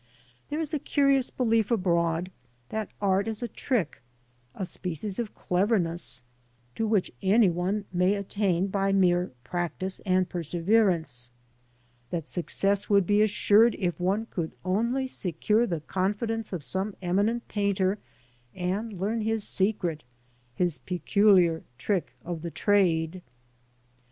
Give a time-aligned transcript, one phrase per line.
[0.49, 2.31] There is a curious belief abroad
[2.69, 4.01] that art is a trick,
[4.55, 6.23] a species of cleverness,
[6.73, 11.29] to which anyone may attain by mere practice and perseverance;
[12.09, 17.47] that success would be assured if one could only secure the confidence of some eminent
[17.47, 17.99] painter
[18.55, 20.01] and learn his secret—
[20.55, 23.21] his peculiar" trick of the trade."